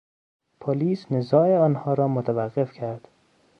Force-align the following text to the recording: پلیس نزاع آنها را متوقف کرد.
پلیس 0.59 1.11
نزاع 1.11 1.57
آنها 1.57 1.93
را 1.93 2.07
متوقف 2.07 2.73
کرد. 2.73 3.07